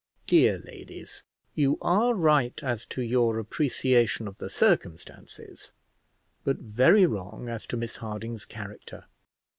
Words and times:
Dear 0.25 0.57
ladies, 0.57 1.21
you 1.53 1.77
are 1.79 2.15
right 2.15 2.59
as 2.63 2.87
to 2.87 3.03
your 3.03 3.37
appreciation 3.37 4.27
of 4.27 4.39
the 4.39 4.49
circumstances, 4.49 5.73
but 6.43 6.57
very 6.57 7.05
wrong 7.05 7.47
as 7.47 7.67
to 7.67 7.77
Miss 7.77 7.97
Harding's 7.97 8.45
character. 8.45 9.05